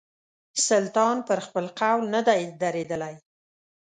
سلطان 0.67 1.17
پر 1.27 1.39
خپل 1.45 1.65
قول 1.79 2.03
نه 2.13 2.21
دی 2.27 2.41
درېدلی. 2.61 3.15